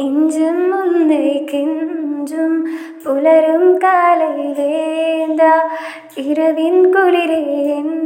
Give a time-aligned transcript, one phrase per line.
[0.00, 2.52] നെഞ്ചും മുന്തേ കെഞ്ചും
[3.02, 5.42] പുലരും കാലയിലേന്ത
[6.30, 7.99] ഇരവിൻ കുളിരേന്ത